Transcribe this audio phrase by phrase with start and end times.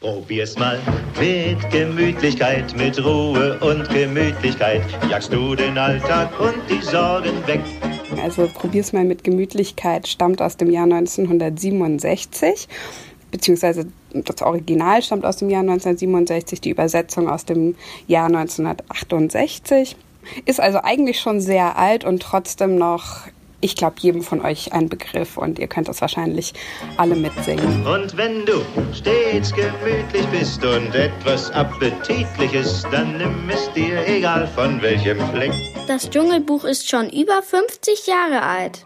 [0.00, 0.78] Probier's mal
[1.20, 4.82] mit Gemütlichkeit, mit Ruhe und Gemütlichkeit.
[5.10, 7.60] Jagst du den Alltag und die Sorgen weg.
[8.22, 12.66] Also probier's mal mit Gemütlichkeit stammt aus dem Jahr 1967
[13.30, 17.76] beziehungsweise das Original stammt aus dem Jahr 1967, die Übersetzung aus dem
[18.06, 19.96] Jahr 1968.
[20.46, 23.26] Ist also eigentlich schon sehr alt und trotzdem noch
[23.60, 26.54] ich glaube, jedem von euch ein Begriff und ihr könnt das wahrscheinlich
[26.96, 27.86] alle mitsingen.
[27.86, 28.62] Und wenn du
[28.92, 35.52] stets gemütlich bist und etwas Appetitliches, dann nimm es dir, egal von welchem Fleck.
[35.86, 38.84] Das Dschungelbuch ist schon über 50 Jahre alt.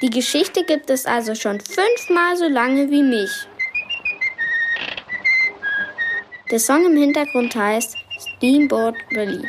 [0.00, 3.30] Die Geschichte gibt es also schon fünfmal so lange wie mich.
[6.50, 7.94] Der Song im Hintergrund heißt
[8.36, 9.46] Steamboat Rally.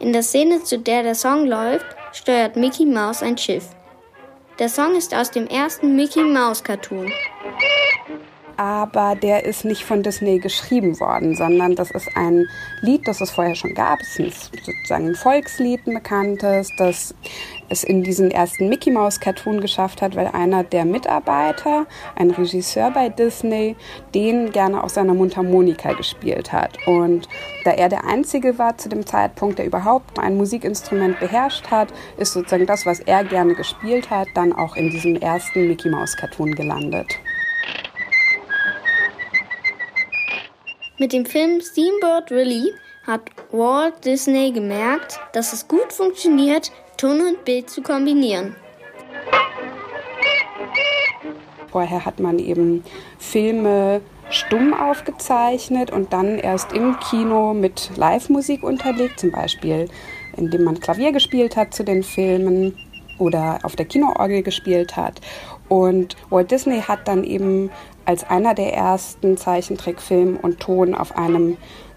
[0.00, 3.68] In der Szene, zu der der Song läuft, steuert Mickey Mouse ein Schiff.
[4.60, 7.10] Der Song ist aus dem ersten Mickey Mouse Cartoon.
[8.60, 12.46] Aber der ist nicht von Disney geschrieben worden, sondern das ist ein
[12.82, 13.98] Lied, das es vorher schon gab.
[14.02, 17.14] Es ist sozusagen ein Volkslied, ein bekanntes, das
[17.70, 22.90] es in diesen ersten Mickey Mouse Cartoon geschafft hat, weil einer der Mitarbeiter, ein Regisseur
[22.90, 23.76] bei Disney,
[24.14, 26.76] den gerne auf seiner Mundharmonika gespielt hat.
[26.86, 27.30] Und
[27.64, 32.34] da er der Einzige war zu dem Zeitpunkt, der überhaupt ein Musikinstrument beherrscht hat, ist
[32.34, 36.54] sozusagen das, was er gerne gespielt hat, dann auch in diesem ersten Mickey Mouse Cartoon
[36.54, 37.18] gelandet.
[41.00, 42.74] Mit dem Film Steamboat Willie
[43.06, 48.54] hat Walt Disney gemerkt, dass es gut funktioniert, Ton und Bild zu kombinieren.
[51.70, 52.84] Vorher hat man eben
[53.18, 59.88] Filme stumm aufgezeichnet und dann erst im Kino mit Live-Musik unterlegt, zum Beispiel
[60.36, 62.76] indem man Klavier gespielt hat zu den Filmen
[63.18, 65.22] oder auf der Kinoorgel gespielt hat.
[65.70, 67.70] Und Walt Disney hat dann eben
[68.04, 71.56] als einer der ersten Zeichentrickfilm und Ton auf einem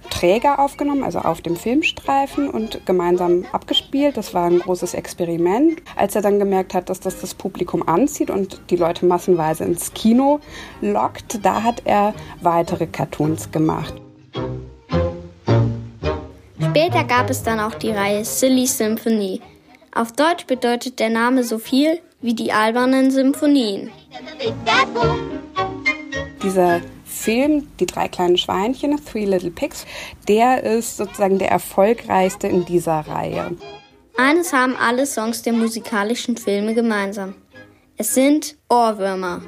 [0.10, 4.18] Träger aufgenommen, also auf dem Filmstreifen und gemeinsam abgespielt.
[4.18, 5.82] Das war ein großes Experiment.
[5.96, 9.94] Als er dann gemerkt hat, dass das das Publikum anzieht und die Leute massenweise ins
[9.94, 10.40] Kino
[10.82, 13.94] lockt, da hat er weitere Cartoons gemacht.
[16.60, 19.42] Später gab es dann auch die Reihe Silly Symphony.
[19.94, 23.92] Auf Deutsch bedeutet der Name so viel wie die albernen Symphonien.
[26.44, 29.86] Dieser Film, Die drei kleinen Schweinchen, Three Little Pigs,
[30.28, 33.56] der ist sozusagen der erfolgreichste in dieser Reihe.
[34.18, 37.36] Eines haben alle Songs der musikalischen Filme gemeinsam.
[37.96, 39.42] Es sind Ohrwürmer.